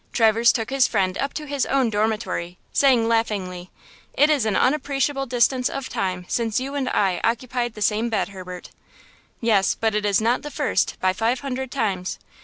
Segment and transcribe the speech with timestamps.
[0.13, 3.69] Traverse took his friend up to his own dormitory, saying, laughingly:
[4.15, 8.29] "It is an unappreciable distance of time since you and I occupied the same bed,
[8.29, 8.71] Herbert."
[9.41, 12.17] "Yes; but it is not the first, by five hundred times.